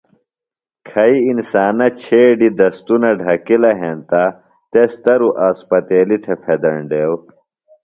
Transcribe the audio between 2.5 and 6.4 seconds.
دستُنہ ڈھکِلہ ہینتہ تس تروۡ اسپتیلیۡ تھےۡ